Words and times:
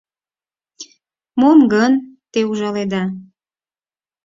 «Мом 1.39 1.59
гын 1.73 1.93
те 2.31 2.39
ужаледа? 2.49 3.03